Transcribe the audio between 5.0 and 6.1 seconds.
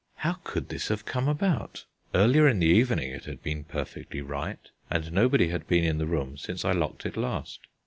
nobody had been in the